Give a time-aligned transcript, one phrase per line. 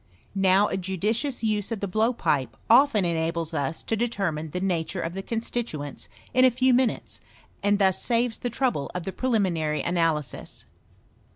[0.33, 5.13] Now a judicious use of the blowpipe often enables us to determine the nature of
[5.13, 7.21] the constituents in a few minutes,
[7.61, 10.65] and thus saves the trouble of the prelimi nary analysis.